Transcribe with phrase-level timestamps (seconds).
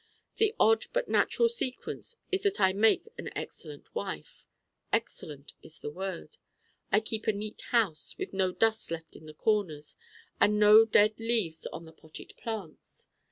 [0.37, 4.47] The odd but natural sequence is that I make an excellent wife.
[4.91, 6.37] Excellent is the word.
[6.91, 9.95] I keep a neat house with no dust left in the corners
[10.39, 13.09] and no dead leaves on the potted plants.